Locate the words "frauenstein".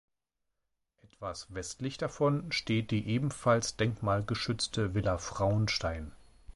5.19-6.11